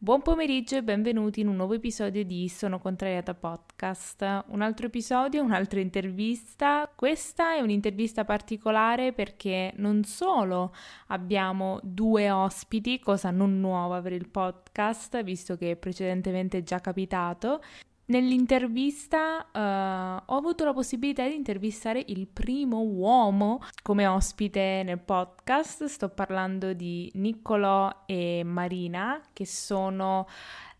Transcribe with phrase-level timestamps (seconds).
[0.00, 4.44] Buon pomeriggio e benvenuti in un nuovo episodio di Sono Contrariata Podcast.
[4.46, 6.88] Un altro episodio, un'altra intervista.
[6.94, 10.72] Questa è un'intervista particolare perché non solo
[11.08, 17.60] abbiamo due ospiti, cosa non nuova per il podcast, visto che precedentemente è già capitato,
[18.08, 25.84] Nell'intervista uh, ho avuto la possibilità di intervistare il primo uomo come ospite nel podcast.
[25.84, 30.26] Sto parlando di Niccolò e Marina, che sono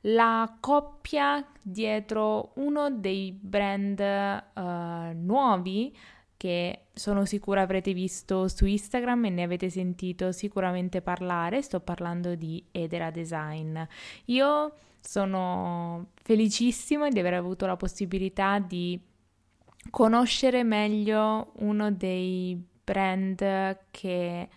[0.02, 5.94] la coppia dietro uno dei brand uh, nuovi
[6.38, 11.60] che sono sicura avrete visto su Instagram e ne avete sentito sicuramente parlare.
[11.60, 13.78] Sto parlando di Edera Design.
[14.26, 19.00] Io sono felicissima di aver avuto la possibilità di
[19.90, 24.48] conoscere meglio uno dei brand che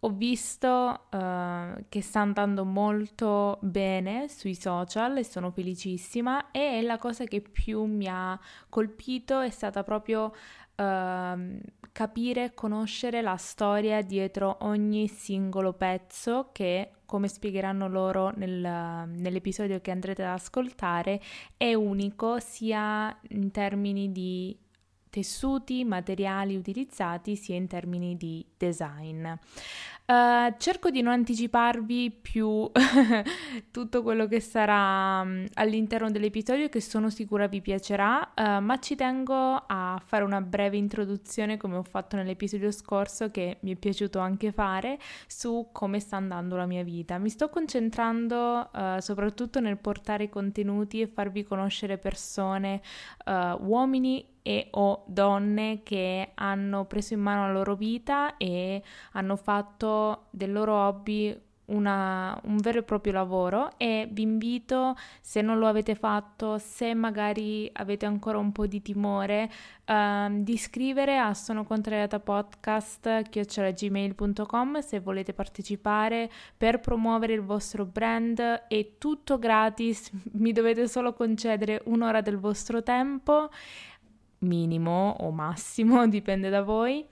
[0.00, 0.68] ho visto
[1.10, 6.50] uh, che sta andando molto bene sui social e sono felicissima.
[6.50, 10.32] E la cosa che più mi ha colpito è stata proprio
[10.76, 11.58] uh,
[11.92, 19.92] capire conoscere la storia dietro ogni singolo pezzo che come spiegheranno loro nel, nell'episodio che
[19.92, 21.20] andrete ad ascoltare,
[21.56, 24.58] è unico sia in termini di
[25.08, 29.26] tessuti, materiali utilizzati, sia in termini di design.
[30.06, 32.70] Uh, cerco di non anticiparvi più
[33.72, 38.94] tutto quello che sarà um, all'interno dell'episodio che sono sicura vi piacerà, uh, ma ci
[38.94, 44.20] tengo a fare una breve introduzione come ho fatto nell'episodio scorso che mi è piaciuto
[44.20, 44.96] anche fare
[45.26, 47.18] su come sta andando la mia vita.
[47.18, 52.80] Mi sto concentrando uh, soprattutto nel portare contenuti e farvi conoscere persone,
[53.58, 58.80] uomini e o donne che hanno preso in mano la loro vita e
[59.12, 63.72] hanno fatto del loro hobby una, un vero e proprio lavoro.
[63.76, 68.82] E vi invito, se non lo avete fatto, se magari avete ancora un po' di
[68.82, 69.50] timore,
[69.86, 77.84] uh, di scrivere a sono contrariata podcast gmail.com se volete partecipare per promuovere il vostro
[77.84, 83.50] brand è tutto gratis, mi dovete solo concedere un'ora del vostro tempo
[84.40, 87.06] minimo o massimo, dipende da voi.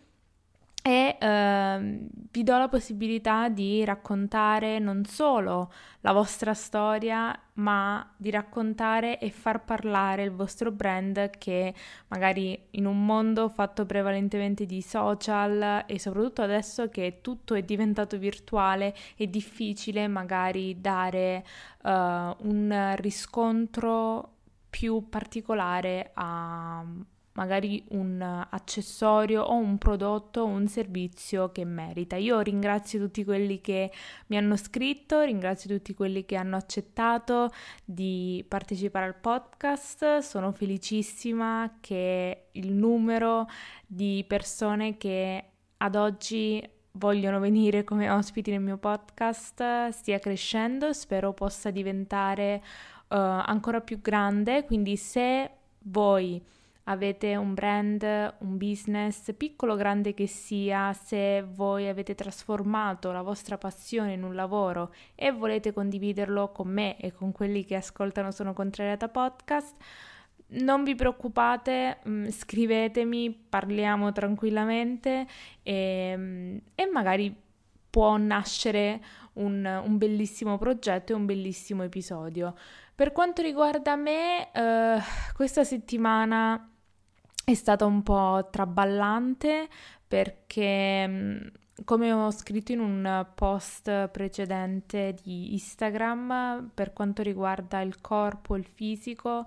[0.87, 8.29] E eh, vi do la possibilità di raccontare non solo la vostra storia, ma di
[8.29, 11.73] raccontare e far parlare il vostro brand che
[12.09, 18.19] magari in un mondo fatto prevalentemente di social e soprattutto adesso che tutto è diventato
[18.19, 21.47] virtuale è difficile magari dare
[21.83, 24.34] uh, un riscontro
[24.75, 26.85] più particolare a,
[27.35, 28.21] magari un
[28.51, 32.17] accessorio o un prodotto o un servizio che merita.
[32.17, 33.93] Io ringrazio tutti quelli che
[34.27, 37.53] mi hanno scritto, ringrazio tutti quelli che hanno accettato
[37.85, 43.47] di partecipare al podcast, sono felicissima che il numero
[43.87, 45.45] di persone che
[45.77, 52.61] ad oggi vogliono venire come ospiti nel mio podcast stia crescendo, spero possa diventare
[53.09, 55.51] uh, ancora più grande, quindi se
[55.85, 56.43] voi
[56.85, 63.23] avete un brand, un business, piccolo o grande che sia, se voi avete trasformato la
[63.23, 68.31] vostra passione in un lavoro e volete condividerlo con me e con quelli che ascoltano
[68.31, 69.77] Sono Contrariata Podcast,
[70.47, 75.27] non vi preoccupate, mm, scrivetemi, parliamo tranquillamente
[75.63, 77.35] e, e magari
[77.89, 79.01] può nascere
[79.35, 82.55] un, un, bellissimo progetto e un bellissimo episodio.
[82.97, 84.99] Per quanto riguarda me, eh,
[85.35, 86.71] questa settimana
[87.45, 89.69] è stata un po' traballante
[90.07, 91.39] perché mm,
[91.85, 98.65] come ho scritto in un post precedente di Instagram per quanto riguarda il corpo, il
[98.65, 99.45] fisico,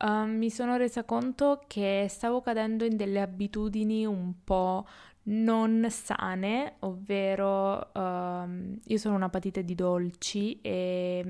[0.00, 4.86] uh, mi sono resa conto che stavo cadendo in delle abitudini un po'
[5.22, 11.24] non sane, ovvero uh, io sono una patita di dolci e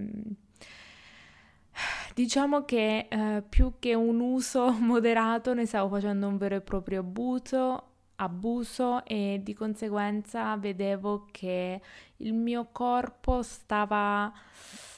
[2.14, 7.00] Diciamo che eh, più che un uso moderato ne stavo facendo un vero e proprio
[7.00, 7.84] abuso,
[8.16, 11.80] abuso e di conseguenza vedevo che
[12.18, 14.32] il mio corpo stava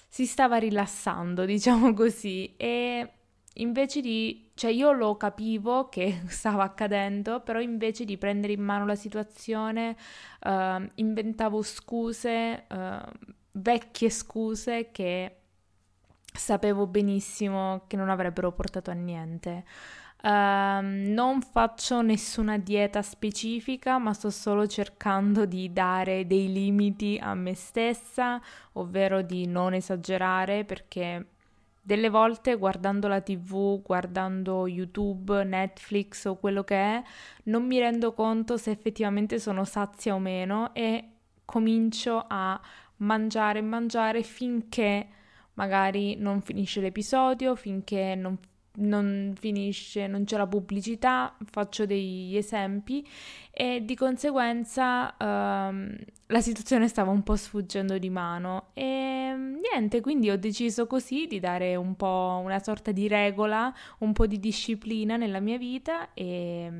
[0.08, 3.12] si stava rilassando, diciamo così, e
[3.54, 8.84] invece di cioè io lo capivo che stava accadendo, però invece di prendere in mano
[8.84, 9.96] la situazione
[10.40, 13.10] uh, inventavo scuse, uh,
[13.52, 15.41] vecchie scuse che
[16.32, 19.64] sapevo benissimo che non avrebbero portato a niente.
[20.22, 27.34] Uh, non faccio nessuna dieta specifica, ma sto solo cercando di dare dei limiti a
[27.34, 28.40] me stessa,
[28.74, 31.26] ovvero di non esagerare perché
[31.84, 37.02] delle volte guardando la TV, guardando YouTube, Netflix o quello che è,
[37.44, 41.08] non mi rendo conto se effettivamente sono sazia o meno e
[41.44, 42.60] comincio a
[42.98, 45.08] mangiare e mangiare finché
[45.54, 48.38] magari non finisce l'episodio, finché non
[48.74, 53.06] non finisce, non c'è la pubblicità, faccio degli esempi
[53.50, 55.96] e di conseguenza ehm,
[56.26, 61.38] la situazione stava un po' sfuggendo di mano e niente, quindi ho deciso così di
[61.38, 66.70] dare un po' una sorta di regola, un po' di disciplina nella mia vita e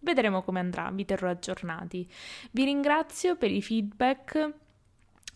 [0.00, 2.08] vedremo come andrà, vi terrò aggiornati.
[2.52, 4.64] Vi ringrazio per i feedback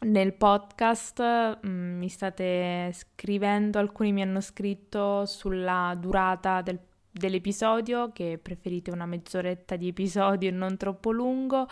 [0.00, 1.23] nel podcast
[1.67, 6.79] mm, mi state scrivendo, alcuni mi hanno scritto sulla durata del,
[7.11, 11.69] dell'episodio, che preferite una mezz'oretta di episodio e non troppo lungo.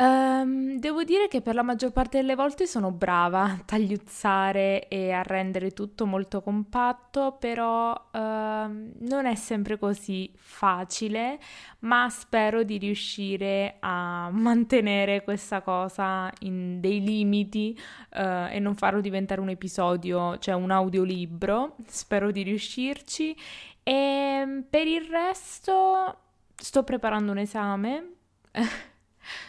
[0.00, 5.10] Um, devo dire che per la maggior parte delle volte sono brava a tagliuzzare e
[5.10, 11.38] a rendere tutto molto compatto, però uh, non è sempre così facile,
[11.80, 17.78] ma spero di riuscire a mantenere questa cosa in dei limiti
[18.14, 21.76] uh, e non farlo diventare un episodio, cioè un audiolibro.
[21.88, 23.36] Spero di riuscirci.
[23.82, 26.16] E ehm, per il resto
[26.56, 28.12] sto preparando un esame.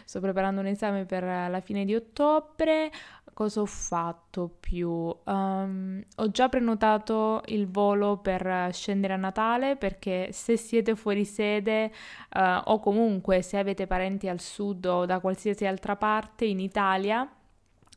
[0.05, 2.91] sto preparando un esame per la fine di ottobre.
[3.33, 4.89] Cosa ho fatto più?
[4.89, 11.91] Um, ho già prenotato il volo per scendere a Natale perché se siete fuori sede
[12.35, 17.27] uh, o comunque se avete parenti al sud o da qualsiasi altra parte in Italia,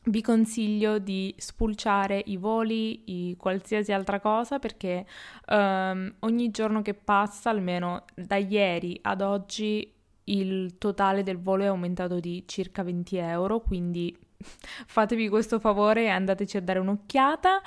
[0.05, 5.05] vi consiglio di spulciare i voli, i qualsiasi altra cosa perché
[5.47, 9.94] um, ogni giorno che passa, almeno da ieri ad oggi,
[10.25, 16.09] il totale del volo è aumentato di circa 20 euro, quindi fatevi questo favore e
[16.09, 17.61] andateci a dare un'occhiata.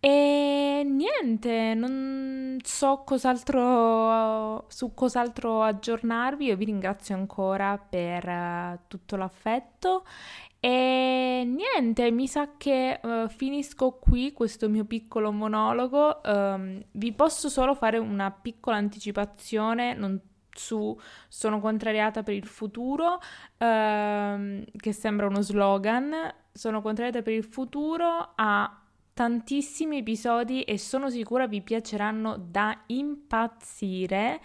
[0.00, 6.44] E niente, non so cos'altro, su cos'altro aggiornarvi.
[6.44, 10.04] Io vi ringrazio ancora per uh, tutto l'affetto.
[10.60, 16.20] E niente, mi sa che uh, finisco qui questo mio piccolo monologo.
[16.22, 20.20] Um, vi posso solo fare una piccola anticipazione, non
[20.54, 20.98] su
[21.28, 23.20] sono contrariata per il futuro,
[23.58, 26.12] ehm, che sembra uno slogan,
[26.52, 28.78] sono contrariata per il futuro a
[29.14, 34.40] tantissimi episodi e sono sicura vi piaceranno da impazzire.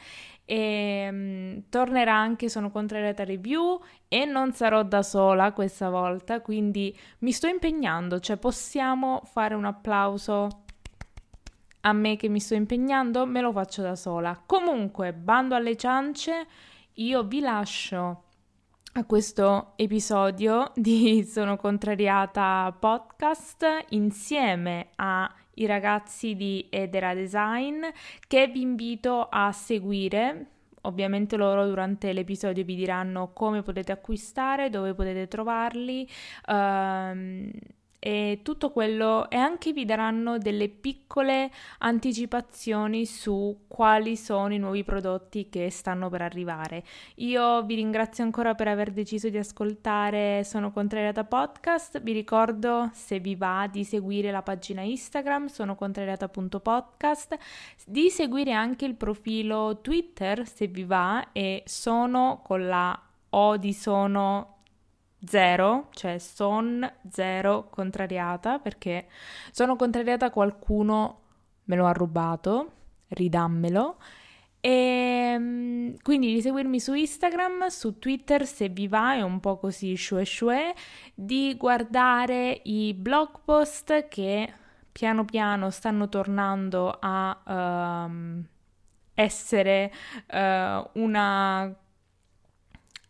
[0.45, 6.97] E um, tornerà anche sono contrariata review e non sarò da sola questa volta quindi
[7.19, 10.63] mi sto impegnando cioè possiamo fare un applauso
[11.81, 14.41] a me che mi sto impegnando, me lo faccio da sola.
[14.45, 16.45] Comunque, bando alle ciance,
[16.93, 18.23] io vi lascio
[18.93, 27.85] a questo episodio di Sono Contrariata podcast insieme ai ragazzi di Edera Design
[28.27, 30.47] che vi invito a seguire.
[30.83, 36.09] Ovviamente loro durante l'episodio vi diranno come potete acquistare, dove potete trovarli.
[36.47, 37.51] Um,
[37.99, 44.83] e tutto quello e anche vi daranno delle piccole anticipazioni su quali sono i nuovi
[44.83, 46.83] prodotti che stanno per arrivare.
[47.15, 52.01] Io vi ringrazio ancora per aver deciso di ascoltare Sono Contrariata Podcast.
[52.01, 57.37] Vi ricordo se vi va di seguire la pagina Instagram sono contrariata.podcast,
[57.85, 62.99] di seguire anche il profilo Twitter se vi va e sono con la
[63.31, 64.58] O di sono
[65.25, 69.07] zero, cioè son zero contrariata perché
[69.51, 71.21] sono contrariata a qualcuno
[71.65, 72.71] me lo ha rubato,
[73.09, 73.97] ridammelo.
[74.61, 79.57] E ehm, quindi di seguirmi su Instagram, su Twitter se vi va, è un po'
[79.57, 80.73] così shue shue,
[81.13, 84.53] di guardare i blog post che
[84.91, 88.43] piano piano stanno tornando a um,
[89.13, 89.93] essere
[90.31, 91.73] uh, una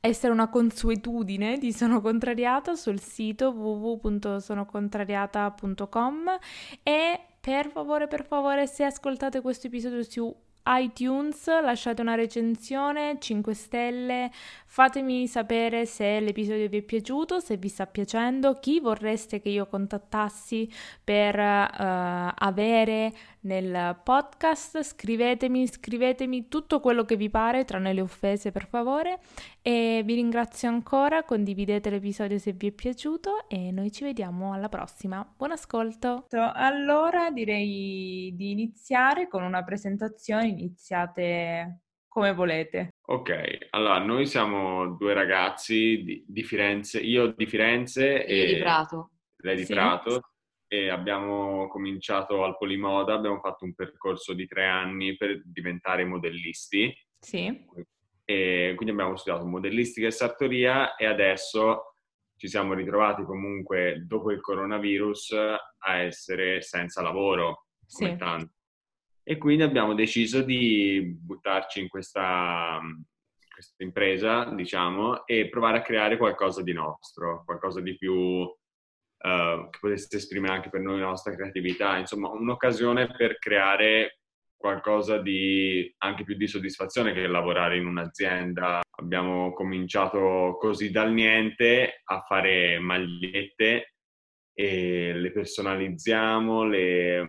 [0.01, 6.37] essere una consuetudine di Sono Contrariata sul sito www.sonocontrariata.com
[6.83, 10.35] e per favore, per favore, se ascoltate questo episodio su
[10.65, 14.29] iTunes, lasciate una recensione, 5 stelle,
[14.65, 19.67] fatemi sapere se l'episodio vi è piaciuto, se vi sta piacendo, chi vorreste che io
[19.67, 20.69] contattassi
[21.03, 28.51] per uh, avere nel podcast, scrivetemi, scrivetemi tutto quello che vi pare, tranne le offese
[28.51, 29.19] per favore
[29.61, 34.69] e vi ringrazio ancora, condividete l'episodio se vi è piaciuto e noi ci vediamo alla
[34.69, 35.25] prossima.
[35.37, 36.25] Buon ascolto!
[36.31, 42.89] Allora direi di iniziare con una presentazione iniziate come volete.
[43.07, 49.11] Ok, allora noi siamo due ragazzi di, di Firenze, io di Firenze e di Prato.
[49.37, 49.73] Lei di sì.
[49.73, 50.31] Prato
[50.67, 56.93] e abbiamo cominciato al Polimoda, abbiamo fatto un percorso di tre anni per diventare modellisti.
[57.19, 57.65] Sì.
[58.23, 61.95] E quindi abbiamo studiato modellistica e sartoria e adesso
[62.37, 68.17] ci siamo ritrovati comunque dopo il coronavirus a essere senza lavoro, come sì.
[68.17, 68.58] tanti.
[69.29, 72.79] E quindi abbiamo deciso di buttarci in questa,
[73.47, 78.57] questa impresa, diciamo, e provare a creare qualcosa di nostro, qualcosa di più
[79.21, 84.19] Uh, che potesse esprimere anche per noi la nostra creatività, insomma un'occasione per creare
[84.55, 88.79] qualcosa di anche più di soddisfazione che lavorare in un'azienda.
[88.89, 93.95] Abbiamo cominciato così dal niente a fare magliette
[94.53, 97.27] e le personalizziamo, le...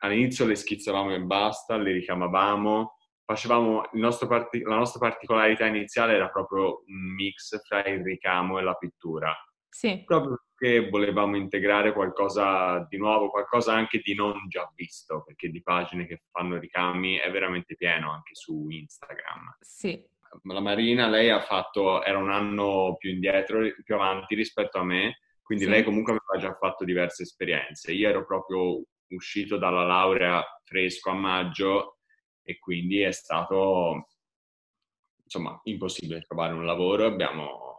[0.00, 3.88] all'inizio le schizzavamo e basta, le ricamavamo, facevamo
[4.28, 4.60] parti...
[4.62, 9.34] la nostra particolarità iniziale era proprio un mix fra il ricamo e la pittura.
[9.68, 10.02] Sì.
[10.04, 15.62] Proprio perché volevamo integrare qualcosa di nuovo, qualcosa anche di non già visto, perché di
[15.62, 19.56] pagine che fanno ricami è veramente pieno anche su Instagram.
[19.60, 20.04] Sì.
[20.44, 25.20] La Marina, lei ha fatto, era un anno più indietro, più avanti rispetto a me,
[25.42, 25.70] quindi sì.
[25.70, 27.92] lei comunque aveva già fatto diverse esperienze.
[27.92, 28.82] Io ero proprio
[29.14, 31.98] uscito dalla laurea fresco a maggio
[32.42, 34.08] e quindi è stato
[35.22, 37.06] insomma impossibile trovare un lavoro.
[37.06, 37.70] Abbiamo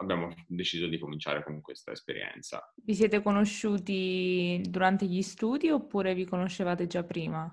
[0.00, 2.72] abbiamo deciso di cominciare con questa esperienza.
[2.76, 7.52] Vi siete conosciuti durante gli studi oppure vi conoscevate già prima?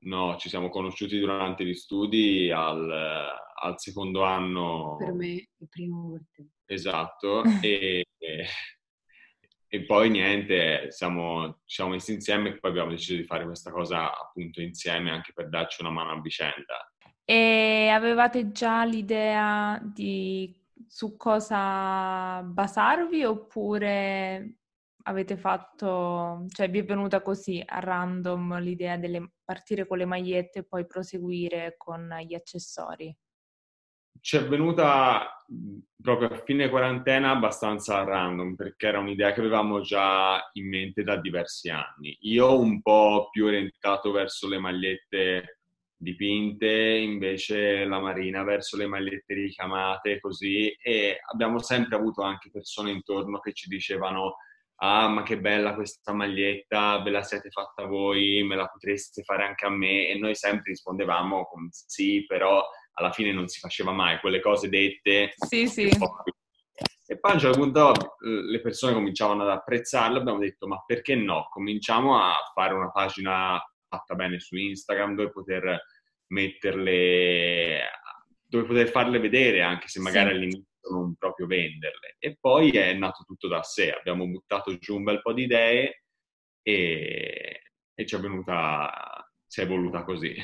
[0.00, 4.96] No, ci siamo conosciuti durante gli studi al, al secondo anno.
[4.96, 6.46] Per me, il primo per te.
[6.66, 8.46] Esatto, e, e,
[9.68, 14.18] e, poi niente, siamo, siamo messi insieme e poi abbiamo deciso di fare questa cosa
[14.18, 16.90] appunto insieme anche per darci una mano a vicenda.
[17.24, 24.54] E avevate già l'idea di su cosa basarvi oppure
[25.04, 30.60] avete fatto, cioè vi è venuta così a random l'idea di partire con le magliette
[30.60, 33.14] e poi proseguire con gli accessori?
[34.20, 35.44] Ci è venuta
[36.00, 41.16] proprio a fine quarantena abbastanza random perché era un'idea che avevamo già in mente da
[41.16, 42.16] diversi anni.
[42.20, 45.58] Io un po' più orientato verso le magliette
[45.96, 52.92] dipinte, invece la Marina verso le magliette ricamate, così, e abbiamo sempre avuto anche persone
[52.92, 54.36] intorno che ci dicevano
[54.80, 59.44] ah ma che bella questa maglietta, ve la siete fatta voi, me la potreste fare
[59.44, 62.64] anche a me e noi sempre rispondevamo con sì, però
[62.98, 65.32] alla fine non si faceva mai quelle cose dette.
[65.34, 65.88] Sì, sì.
[65.88, 66.32] E poi,
[67.06, 71.14] e poi a un certo punto le persone cominciavano ad apprezzarlo, abbiamo detto ma perché
[71.14, 71.48] no?
[71.50, 75.84] Cominciamo a fare una pagina fatta bene su Instagram, dove poter
[76.28, 77.80] metterle,
[78.44, 80.34] dove poter farle vedere, anche se magari sì.
[80.34, 82.16] all'inizio non proprio venderle.
[82.18, 86.02] E poi è nato tutto da sé, abbiamo buttato giù un bel po' di idee
[86.62, 87.60] e,
[87.94, 90.34] e ci è venuta, si è evoluta così.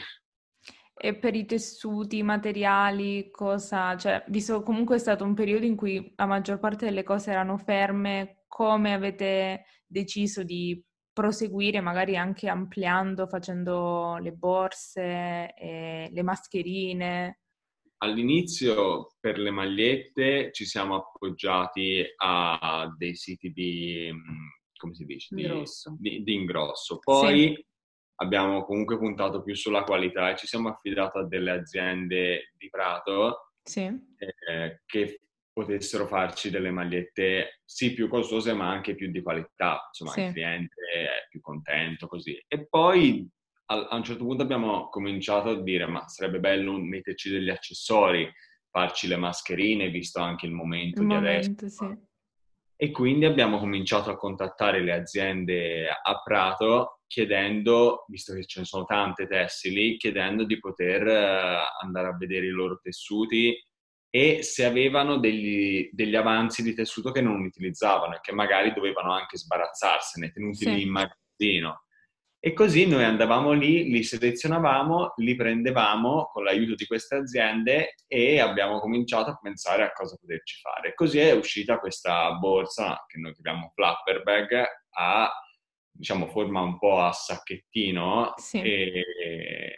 [0.97, 5.77] E per i tessuti, i materiali, cosa, cioè, visto comunque è stato un periodo in
[5.77, 10.81] cui la maggior parte delle cose erano ferme, come avete deciso di
[11.13, 17.39] proseguire magari anche ampliando, facendo le borse, e le mascherine?
[17.99, 24.47] All'inizio per le magliette ci siamo appoggiati a dei siti di, mm,
[24.77, 25.35] come si dice?
[25.35, 25.97] Di, ingrosso.
[25.99, 26.99] Di, di ingrosso.
[26.99, 27.67] Poi sì.
[28.17, 33.53] Abbiamo comunque puntato più sulla qualità e ci siamo affidati a delle aziende di Prato
[33.63, 33.83] sì.
[33.83, 35.21] eh, che
[35.53, 40.23] potessero farci delle magliette sì più costose ma anche più di qualità, insomma sì.
[40.23, 42.43] il cliente è più contento così.
[42.49, 43.29] E poi
[43.67, 48.31] a, a, un certo punto abbiamo cominciato a dire ma sarebbe bello metterci degli accessori,
[48.69, 51.87] farci le mascherine visto anche il momento il di momento, adesso.
[51.87, 52.13] Sì.
[52.77, 58.67] E quindi abbiamo cominciato a contattare le aziende a Prato chiedendo, visto che ce ne
[58.67, 63.57] sono tante tessili, chiedendo di poter eh, andare a vedere i loro tessuti
[64.15, 69.13] e se avevano degli, degli, avanzi di tessuto che non utilizzavano e che magari dovevano
[69.13, 70.73] anche sbarazzarsene, tenuti sì.
[70.73, 71.85] lì in magazzino.
[72.39, 78.39] E così noi andavamo lì, li selezionavamo, li prendevamo con l'aiuto di queste aziende e
[78.39, 80.95] abbiamo cominciato a pensare a cosa poterci fare.
[80.95, 85.33] Così è uscita questa borsa che noi chiamiamo flapper bag a
[85.97, 88.61] diciamo forma un po' a sacchettino sì.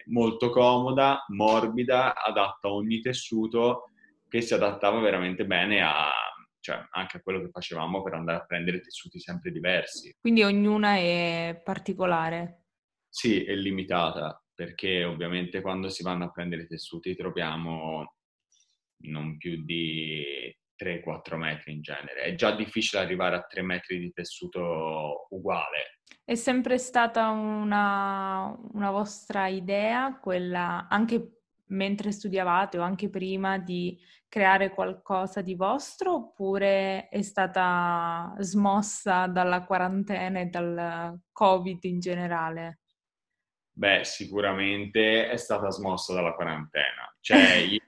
[0.06, 3.90] molto comoda, morbida, adatta a ogni tessuto
[4.28, 6.10] che si adattava veramente bene a,
[6.60, 10.16] cioè, anche a quello che facevamo per andare a prendere tessuti sempre diversi.
[10.18, 12.62] Quindi ognuna è particolare?
[13.08, 14.40] Sì, è limitata.
[14.56, 18.14] perché ovviamente quando si vanno a prendere tessuti troviamo
[19.04, 20.24] non più di
[20.82, 22.22] 3-4 metri in genere.
[22.22, 25.95] È già difficile arrivare a 3 metri di tessuto uguale.
[26.24, 31.36] È sempre stata una, una vostra idea, quella anche
[31.68, 33.98] mentre studiavate o anche prima di
[34.28, 42.80] creare qualcosa di vostro oppure è stata smossa dalla quarantena e dal Covid in generale?
[43.72, 47.14] Beh, sicuramente è stata smossa dalla quarantena.
[47.20, 47.80] Cioè, io,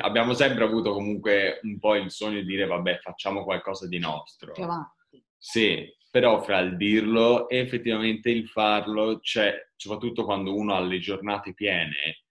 [0.00, 4.52] abbiamo sempre avuto comunque un po' il sogno di dire, vabbè, facciamo qualcosa di nostro.
[4.52, 5.24] Più avanti.
[5.36, 5.84] Sì,
[6.14, 11.54] però fra il dirlo e effettivamente il farlo, cioè, soprattutto quando uno ha le giornate
[11.54, 12.26] piene,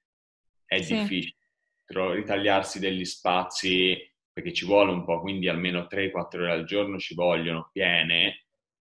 [0.63, 0.95] è sì.
[0.95, 1.35] difficile
[1.87, 3.97] ritagliarsi degli spazi
[4.31, 8.45] perché ci vuole un po', quindi almeno 3-4 ore al giorno ci vogliono piene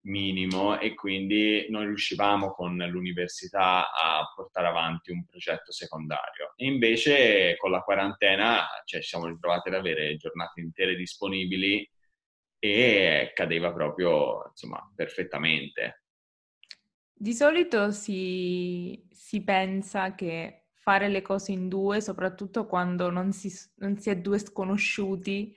[0.02, 6.54] minimo e quindi noi riuscivamo con l'università a portare avanti un progetto secondario.
[6.56, 11.90] E invece con la quarantena cioè, ci siamo ritrovati ad avere giornate intere disponibili
[12.74, 16.04] e cadeva proprio insomma perfettamente.
[17.14, 23.52] Di solito si, si pensa che fare le cose in due, soprattutto quando non si,
[23.78, 25.56] non si è due sconosciuti,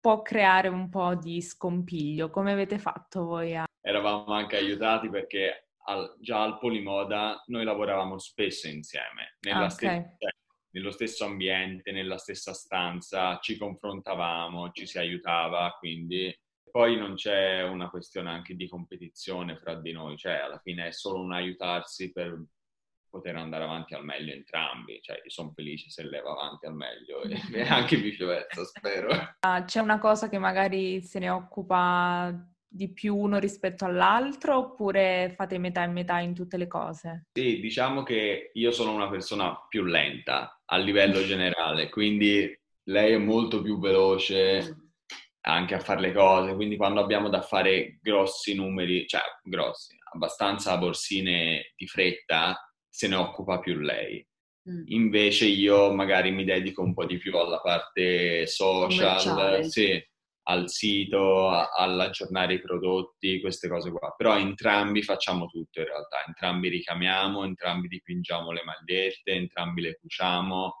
[0.00, 2.30] può creare un po' di scompiglio.
[2.30, 3.56] Come avete fatto voi?
[3.56, 3.66] A...
[3.80, 9.92] Eravamo anche aiutati perché al, già al Polimoda noi lavoravamo spesso insieme, nella ah, stessa,
[9.92, 10.16] okay.
[10.18, 10.30] cioè,
[10.78, 16.34] nello stesso ambiente, nella stessa stanza, ci confrontavamo, ci si aiutava, quindi
[16.70, 20.92] poi non c'è una questione anche di competizione fra di noi, cioè alla fine è
[20.92, 22.40] solo un aiutarsi per
[23.10, 27.22] poter andare avanti al meglio entrambi, cioè io sono felice se leva avanti al meglio
[27.22, 29.08] e anche viceversa, spero.
[29.40, 32.32] Uh, c'è una cosa che magari se ne occupa
[32.70, 37.28] di più uno rispetto all'altro oppure fate metà e metà in tutte le cose?
[37.32, 43.18] Sì, diciamo che io sono una persona più lenta a livello generale, quindi lei è
[43.18, 44.90] molto più veloce
[45.40, 50.76] anche a fare le cose, quindi quando abbiamo da fare grossi numeri, cioè grossi, abbastanza
[50.76, 54.24] borsine di fretta, se ne occupa più lei.
[54.68, 54.82] Mm.
[54.88, 60.02] Invece io magari mi dedico un po' di più alla parte social, sì,
[60.48, 64.14] al sito, a, all'aggiornare i prodotti, queste cose qua.
[64.16, 70.74] Però entrambi facciamo tutto in realtà, entrambi ricamiamo, entrambi dipingiamo le magliette, entrambi le cuciamo,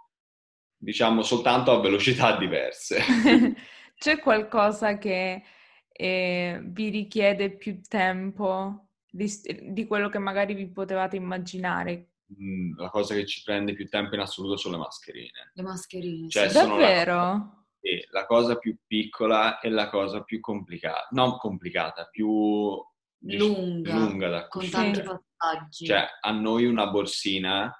[0.76, 3.00] diciamo soltanto a velocità diverse.
[3.98, 5.42] C'è qualcosa che
[5.90, 9.30] eh, vi richiede più tempo di,
[9.70, 12.12] di quello che magari vi potevate immaginare?
[12.40, 15.50] Mm, la cosa che ci prende più tempo in assoluto sono le mascherine.
[15.52, 16.54] Le mascherine, cioè, sì.
[16.54, 17.14] Davvero?
[17.14, 22.80] La, sì, la cosa più piccola e la cosa più complicata, non complicata, più
[23.20, 25.86] lunga, lunga da con tanti passaggi.
[25.86, 27.72] Cioè, a noi una borsina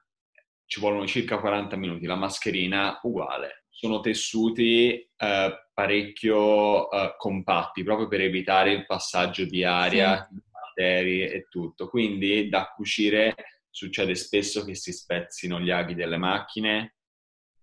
[0.67, 3.65] ci vogliono circa 40 minuti, la mascherina uguale.
[3.71, 10.47] Sono tessuti eh, parecchio eh, compatti, proprio per evitare il passaggio di aria, sì
[10.79, 11.89] batteri e tutto.
[11.89, 13.35] Quindi da cucire
[13.69, 16.98] succede spesso che si spezzino gli aghi delle macchine,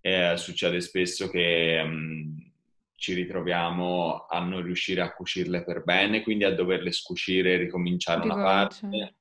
[0.06, 2.52] eh, succede spesso che um,
[2.96, 8.22] ci ritroviamo a non riuscire a cucirle per bene, quindi a doverle scucire e ricominciare
[8.22, 9.16] una parte.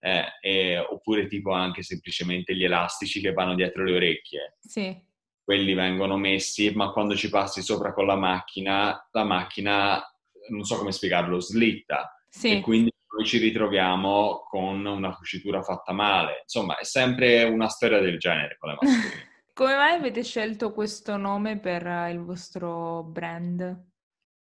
[0.00, 4.56] Eh, eh, oppure tipo anche semplicemente gli elastici che vanno dietro le orecchie.
[4.58, 5.00] Sì.
[5.44, 10.02] Quelli vengono messi, ma quando ci passi sopra con la macchina, la macchina,
[10.48, 12.20] non so come spiegarlo, slitta.
[12.28, 12.50] Sì.
[12.50, 16.40] E quindi noi ci ritroviamo con una cucitura fatta male.
[16.42, 19.34] Insomma, è sempre una storia del genere con le mascherine.
[19.56, 23.86] Come mai avete scelto questo nome per il vostro brand?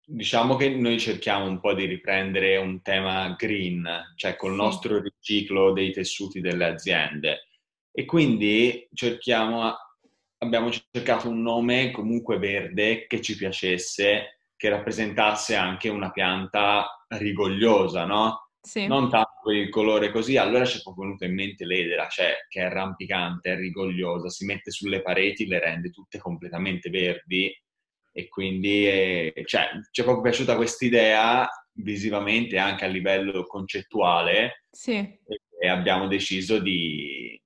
[0.05, 4.57] Diciamo che noi cerchiamo un po' di riprendere un tema green, cioè col sì.
[4.59, 7.47] nostro riciclo dei tessuti delle aziende.
[7.91, 9.75] E quindi cerchiamo,
[10.43, 18.05] abbiamo cercato un nome comunque verde che ci piacesse, che rappresentasse anche una pianta rigogliosa,
[18.05, 18.48] no?
[18.61, 18.87] Sì.
[18.87, 22.63] Non tanto il colore così, allora ci è proprio venuto in mente l'edera, cioè che
[22.63, 27.51] è rampicante, è rigogliosa, si mette sulle pareti, le rende tutte completamente verdi
[28.13, 34.65] e quindi è, cioè, ci è proprio piaciuta questa idea visivamente anche a livello concettuale
[34.71, 34.97] sì.
[34.97, 37.41] e abbiamo deciso di,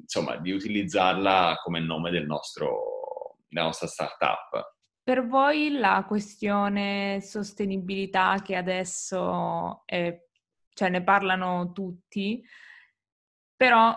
[0.00, 4.74] insomma, di utilizzarla come nome del nostro, della nostra startup.
[5.02, 10.25] Per voi la questione sostenibilità che adesso è
[10.76, 12.44] cioè ne parlano tutti,
[13.56, 13.96] però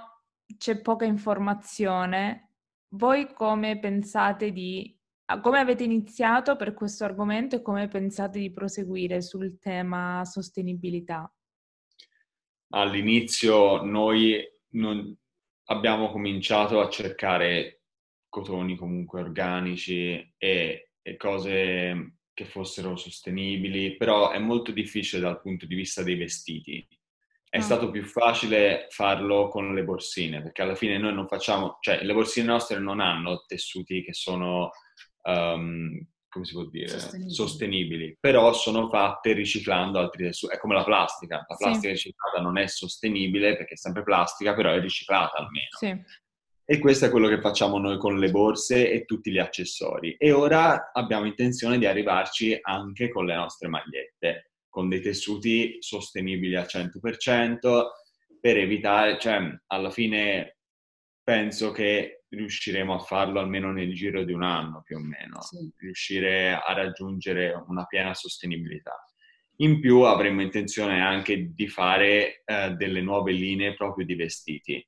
[0.58, 2.54] c'è poca informazione.
[2.94, 4.98] Voi come pensate di...
[5.42, 11.30] come avete iniziato per questo argomento e come pensate di proseguire sul tema sostenibilità?
[12.70, 14.42] All'inizio noi
[15.66, 17.82] abbiamo cominciato a cercare
[18.30, 25.66] cotoni comunque organici e, e cose che fossero sostenibili, però è molto difficile dal punto
[25.66, 26.88] di vista dei vestiti.
[27.50, 27.62] È oh.
[27.62, 32.14] stato più facile farlo con le borsine, perché alla fine noi non facciamo, cioè le
[32.14, 34.72] borsine nostre non hanno tessuti che sono,
[35.24, 37.34] um, come si può dire, sostenibili.
[37.34, 38.18] sostenibili.
[38.18, 40.56] però sono fatte riciclando altri tessuti.
[40.56, 42.06] È come la plastica, la plastica sì.
[42.06, 45.68] riciclata non è sostenibile perché è sempre plastica, però è riciclata almeno.
[45.78, 46.28] Sì.
[46.72, 50.14] E questo è quello che facciamo noi con le borse e tutti gli accessori.
[50.20, 56.56] E ora abbiamo intenzione di arrivarci anche con le nostre magliette, con dei tessuti sostenibili
[56.56, 57.86] al 100%
[58.40, 60.58] per evitare, cioè alla fine
[61.24, 65.74] penso che riusciremo a farlo almeno nel giro di un anno più o meno, sì.
[65.78, 68.94] riuscire a raggiungere una piena sostenibilità.
[69.62, 74.88] In più avremo intenzione anche di fare eh, delle nuove linee proprio di vestiti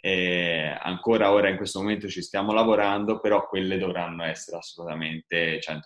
[0.00, 5.80] e ancora ora in questo momento ci stiamo lavorando, però quelle dovranno essere assolutamente 100%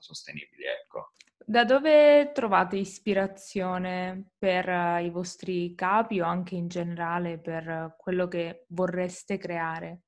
[0.00, 0.64] sostenibili.
[0.64, 1.12] Ecco.
[1.44, 8.28] Da dove trovate ispirazione per uh, i vostri capi o anche in generale per quello
[8.28, 10.02] che vorreste creare?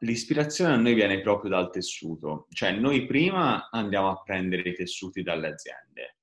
[0.00, 5.22] L'ispirazione a noi viene proprio dal tessuto, cioè noi prima andiamo a prendere i tessuti
[5.22, 6.16] dalle aziende,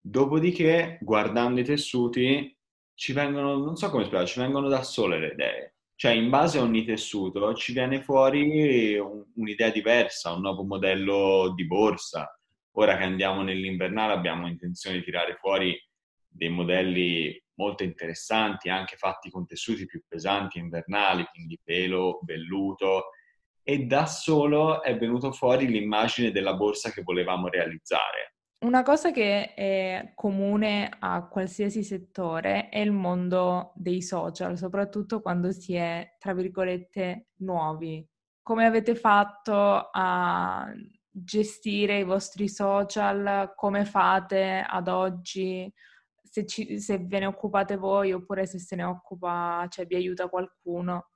[0.00, 2.57] dopodiché guardando i tessuti
[2.98, 5.74] ci vengono, non so come spiegare, ci vengono da sole le idee.
[5.94, 11.52] Cioè, in base a ogni tessuto ci viene fuori un, un'idea diversa, un nuovo modello
[11.54, 12.36] di borsa.
[12.72, 15.80] Ora che andiamo nell'invernale abbiamo intenzione di tirare fuori
[16.26, 23.10] dei modelli molto interessanti, anche fatti con tessuti più pesanti invernali, quindi pelo, velluto,
[23.62, 28.37] e da solo è venuto fuori l'immagine della borsa che volevamo realizzare.
[28.60, 35.52] Una cosa che è comune a qualsiasi settore è il mondo dei social, soprattutto quando
[35.52, 38.04] si è, tra virgolette, nuovi.
[38.42, 40.66] Come avete fatto a
[41.08, 43.52] gestire i vostri social?
[43.54, 45.72] Come fate ad oggi?
[46.20, 50.28] Se, ci, se ve ne occupate voi oppure se se ne occupa, cioè vi aiuta
[50.28, 51.10] qualcuno?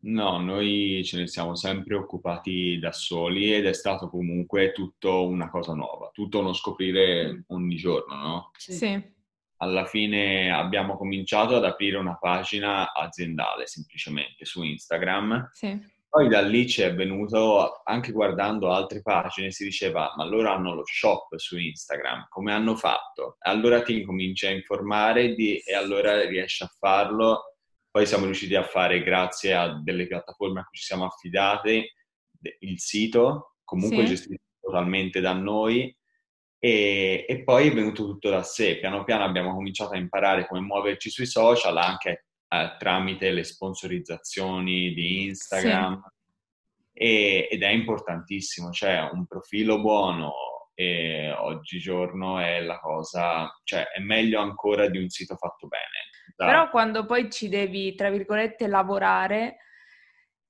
[0.00, 5.50] No, noi ce ne siamo sempre occupati da soli ed è stato comunque tutto una
[5.50, 8.50] cosa nuova, tutto uno scoprire ogni giorno, no?
[8.56, 9.16] Sì.
[9.60, 15.48] Alla fine abbiamo cominciato ad aprire una pagina aziendale semplicemente su Instagram.
[15.50, 15.96] Sì.
[16.08, 20.74] Poi da lì ci è venuto, anche guardando altre pagine, si diceva, ma loro hanno
[20.74, 23.36] lo shop su Instagram, come hanno fatto?
[23.40, 27.57] Allora ti incominci a informare di, e allora riesci a farlo
[27.98, 31.84] poi siamo riusciti a fare, grazie a delle piattaforme a cui ci siamo affidati,
[32.60, 34.14] il sito, comunque sì.
[34.14, 35.92] gestito totalmente da noi,
[36.60, 38.78] e, e, poi è venuto tutto da sé.
[38.78, 44.94] Piano piano abbiamo cominciato a imparare come muoverci sui social, anche eh, tramite le sponsorizzazioni
[44.94, 46.00] di Instagram.
[46.00, 47.02] Sì.
[47.02, 50.32] E, ed è importantissimo, cioè un profilo buono
[50.72, 56.07] e oggigiorno è la cosa, cioè è meglio ancora di un sito fatto bene.
[56.36, 59.58] Però quando poi ci devi, tra virgolette, lavorare,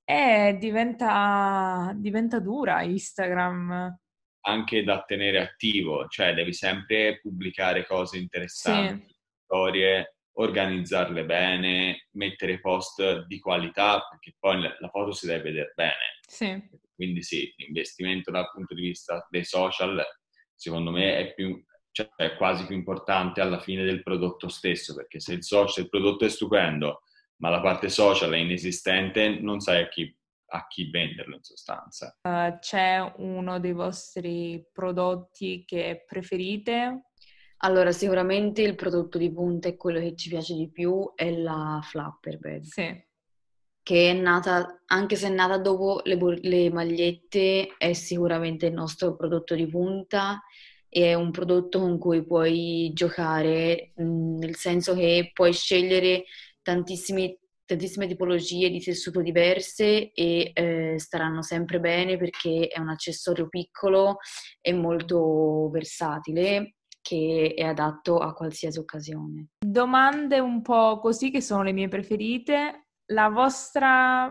[0.05, 3.99] eh, diventa, diventa dura Instagram.
[4.41, 9.15] Anche da tenere attivo, cioè devi sempre pubblicare cose interessanti, sì.
[9.45, 16.19] storie, organizzarle bene, mettere post di qualità, perché poi la foto si deve vedere bene.
[16.27, 16.63] Sì.
[16.95, 20.03] Quindi sì, l'investimento dal punto di vista dei social,
[20.55, 21.63] secondo me, è più
[21.99, 25.81] cioè è quasi più importante alla fine del prodotto stesso, perché se il, social, se
[25.81, 27.03] il prodotto è stupendo,
[27.39, 30.17] ma la parte social è inesistente, non sai a chi,
[30.51, 32.17] a chi venderlo in sostanza.
[32.23, 37.07] Uh, c'è uno dei vostri prodotti che preferite?
[37.63, 41.81] Allora, sicuramente il prodotto di punta e quello che ci piace di più è la
[41.83, 42.63] Flapper Bag.
[42.63, 43.07] Sì.
[43.83, 49.17] Che è nata, anche se è nata dopo le, le magliette, è sicuramente il nostro
[49.17, 50.41] prodotto di punta
[50.89, 56.25] è un prodotto con cui puoi giocare, nel senso che puoi scegliere
[56.63, 57.39] tantissime
[58.07, 64.19] tipologie di tessuto diverse e eh, staranno sempre bene perché è un accessorio piccolo
[64.61, 69.49] e molto versatile che è adatto a qualsiasi occasione.
[69.59, 72.89] Domande un po' così che sono le mie preferite.
[73.13, 74.31] La vostra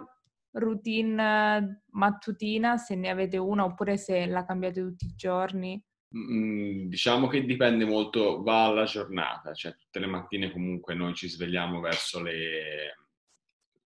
[0.52, 5.84] routine mattutina, se ne avete una oppure se la cambiate tutti i giorni?
[6.16, 11.28] Mm, diciamo che dipende molto, va alla giornata, cioè tutte le mattine comunque noi ci
[11.28, 12.96] svegliamo verso le,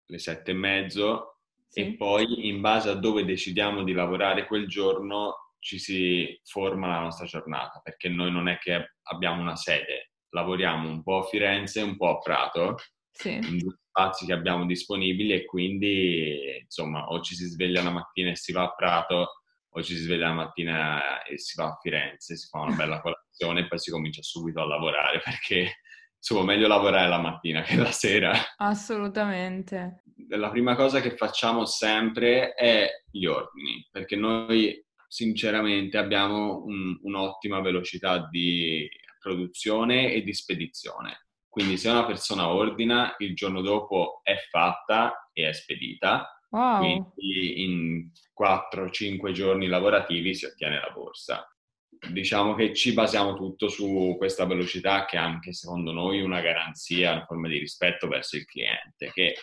[0.06, 1.80] le sette e mezzo sì.
[1.80, 7.00] e poi in base a dove decidiamo di lavorare quel giorno ci si forma la
[7.00, 11.80] nostra giornata, perché noi non è che abbiamo una sede, lavoriamo un po' a Firenze
[11.80, 12.78] e un po' a Prato
[13.10, 13.34] sì.
[13.34, 18.30] in due spazi che abbiamo disponibili e quindi insomma o ci si sveglia la mattina
[18.30, 19.41] e si va a Prato
[19.74, 23.02] o ci si sveglia la mattina e si va a Firenze, si fa una bella
[23.02, 25.80] colazione e poi si comincia subito a lavorare perché
[26.18, 28.34] insomma meglio lavorare la mattina che la sera.
[28.58, 30.04] Assolutamente.
[30.30, 37.60] La prima cosa che facciamo sempre è gli ordini perché noi sinceramente abbiamo un, un'ottima
[37.60, 38.88] velocità di
[39.20, 41.28] produzione e di spedizione.
[41.50, 46.41] Quindi se una persona ordina, il giorno dopo è fatta e è spedita.
[46.52, 47.14] Wow.
[47.14, 51.46] Quindi in 4-5 giorni lavorativi si ottiene la borsa.
[52.12, 57.12] Diciamo che ci basiamo tutto su questa velocità che è anche secondo noi una garanzia,
[57.12, 59.36] una forma di rispetto verso il cliente, che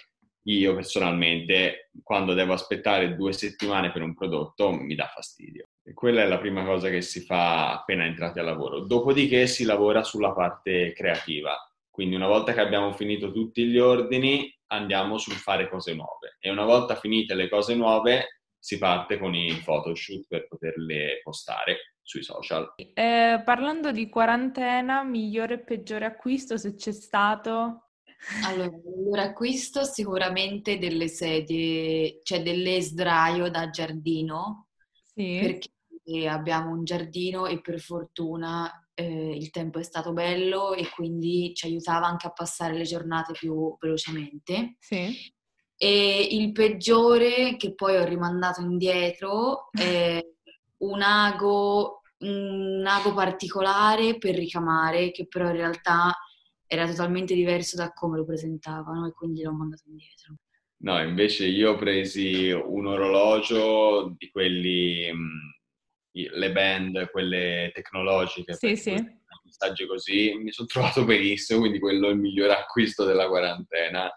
[0.48, 5.66] io personalmente quando devo aspettare due settimane per un prodotto mi dà fastidio.
[5.82, 8.80] E quella è la prima cosa che si fa appena entrati al lavoro.
[8.80, 11.56] Dopodiché si lavora sulla parte creativa.
[11.88, 16.50] Quindi una volta che abbiamo finito tutti gli ordini andiamo sul fare cose nuove e
[16.50, 22.22] una volta finite le cose nuove si parte con i photoshoot per poterle postare sui
[22.22, 22.74] social.
[22.76, 27.90] Eh, parlando di quarantena, migliore e peggiore acquisto se c'è stato?
[28.44, 34.68] Allora, migliore acquisto sicuramente delle sedie, cioè delle sdraio da giardino,
[35.02, 35.38] sì.
[35.40, 41.52] perché abbiamo un giardino e per fortuna eh, il tempo è stato bello e quindi
[41.54, 44.74] ci aiutava anche a passare le giornate più velocemente.
[44.80, 45.14] Sì.
[45.76, 50.20] E il peggiore che poi ho rimandato indietro è
[50.78, 56.12] un ago, un ago particolare per ricamare che però in realtà
[56.66, 60.34] era totalmente diverso da come lo presentavano e quindi l'ho mandato indietro.
[60.80, 65.08] No, invece io ho presi un orologio di quelli,
[66.30, 68.54] le band, quelle tecnologiche.
[68.54, 69.16] Sì, sì.
[69.44, 74.10] Messaggi così, mi sono trovato benissimo, quindi quello è il migliore acquisto della quarantena.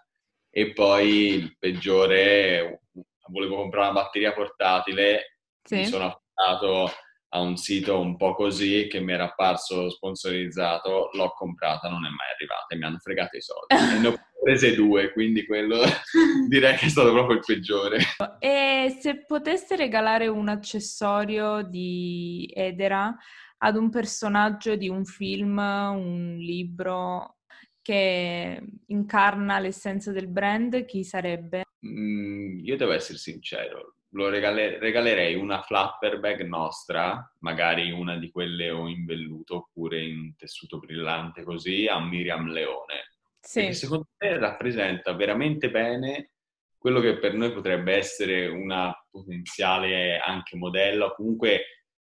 [0.50, 2.82] E poi il peggiore,
[3.28, 5.76] volevo comprare una batteria portatile, sì.
[5.76, 6.90] mi sono affidato
[7.34, 12.08] a un sito un po' così che mi era apparso sponsorizzato, l'ho comprata, non è
[12.08, 13.74] mai arrivata e mi hanno fregato i soldi.
[14.00, 15.78] ne ho prese due, quindi quello
[16.48, 17.98] direi che è stato proprio il peggiore.
[18.38, 23.16] E se poteste regalare un accessorio di Edera
[23.58, 27.36] ad un personaggio di un film, un libro
[27.80, 31.62] che incarna l'essenza del brand, chi sarebbe?
[31.86, 38.30] Mm, io devo essere sincero, lo regale- regalerei una flapper bag nostra, magari una di
[38.30, 43.10] quelle o in velluto oppure in tessuto brillante così, a Miriam Leone.
[43.40, 43.60] Sì.
[43.60, 46.32] Perché secondo me rappresenta veramente bene
[46.78, 51.64] quello che per noi potrebbe essere una potenziale anche modello, comunque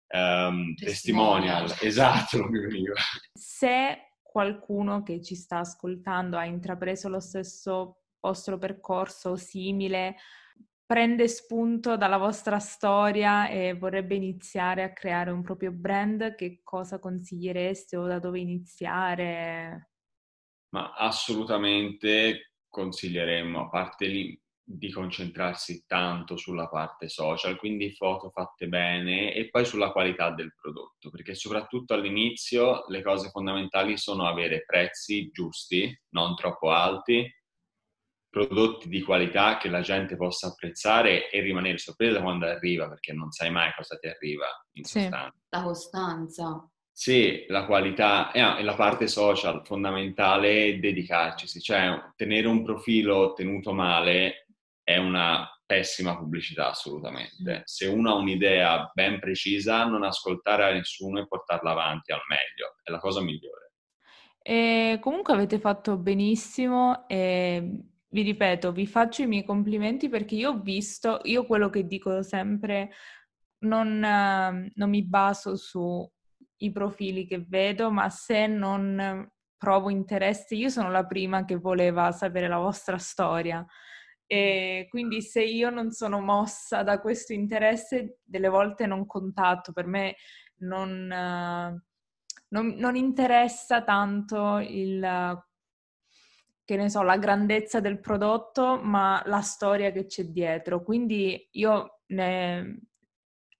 [0.08, 1.68] um, testimonial.
[1.68, 1.78] testimonial.
[1.80, 2.94] Esatto, mio.
[3.34, 10.16] Se qualcuno che ci sta ascoltando ha intrapreso lo stesso vostro percorso simile,
[10.86, 17.00] prende spunto dalla vostra storia e vorrebbe iniziare a creare un proprio brand, che cosa
[17.00, 19.90] consigliereste o da dove iniziare?
[20.70, 28.68] Ma assolutamente consiglieremmo, a parte lì, di concentrarsi tanto sulla parte social, quindi foto fatte
[28.68, 34.64] bene e poi sulla qualità del prodotto, perché soprattutto all'inizio le cose fondamentali sono avere
[34.66, 37.30] prezzi giusti, non troppo alti,
[38.34, 43.30] prodotti di qualità che la gente possa apprezzare e rimanere sorpresa quando arriva, perché non
[43.30, 45.02] sai mai cosa ti arriva in sì.
[45.02, 45.40] sostanza.
[45.50, 46.70] La costanza.
[46.92, 53.34] Sì, la qualità e ah, la parte social fondamentale è dedicarci, cioè tenere un profilo
[53.34, 54.48] tenuto male
[54.84, 57.62] è una pessima pubblicità assolutamente.
[57.66, 62.78] Se uno ha un'idea ben precisa, non ascoltare a nessuno e portarla avanti al meglio,
[62.82, 63.74] è la cosa migliore.
[64.42, 70.52] E comunque avete fatto benissimo e vi ripeto, vi faccio i miei complimenti perché io
[70.52, 72.92] ho visto, io quello che dico sempre,
[73.64, 80.92] non, non mi baso sui profili che vedo, ma se non provo interesse, io sono
[80.92, 83.66] la prima che voleva sapere la vostra storia.
[84.28, 89.88] E quindi se io non sono mossa da questo interesse, delle volte non contatto, per
[89.88, 90.18] me
[90.58, 95.04] non, non, non interessa tanto il
[96.66, 100.84] che ne so, la grandezza del prodotto, ma la storia che c'è dietro.
[100.84, 102.80] Quindi io ne,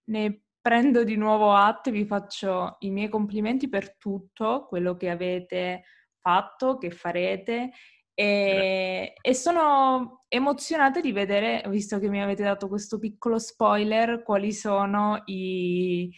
[0.04, 5.10] ne prendo di nuovo atto e vi faccio i miei complimenti per tutto quello che
[5.10, 5.84] avete
[6.20, 7.70] fatto, che farete
[8.16, 14.52] e, e, sono emozionata di vedere, visto che mi avete dato questo piccolo spoiler, quali
[14.52, 16.14] sono i,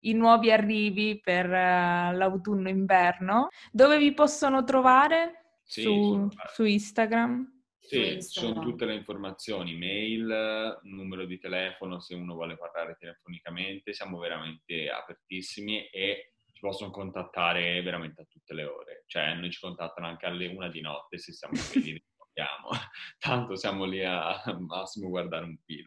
[0.00, 3.48] i nuovi arrivi per uh, l'autunno-inverno.
[3.72, 5.39] Dove vi possono trovare?
[5.70, 7.62] Sì, su, su Instagram?
[7.78, 13.92] Sì, ci sono tutte le informazioni, mail, numero di telefono se uno vuole parlare telefonicamente,
[13.92, 19.60] siamo veramente apertissimi e ci possono contattare veramente a tutte le ore, cioè noi ci
[19.60, 21.96] contattano anche alle una di notte se siamo svegli
[23.18, 25.86] tanto siamo lì a, a massimo guardare un film.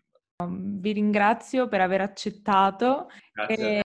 [0.80, 3.83] Vi ringrazio per aver accettato Grazie